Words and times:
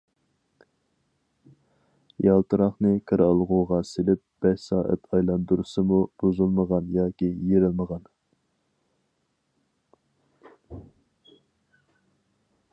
يالتىراقنى 2.27 2.93
كىرئالغۇغا 3.11 3.79
سېلىپ 3.89 4.23
بەش 4.45 4.63
سائەت 4.71 5.05
ئايلاندۇرسىمۇ 5.17 5.99
بۇزۇلمىغان 6.23 6.89
ياكى 6.97 7.29
يېرىلمىغان. 7.51 8.09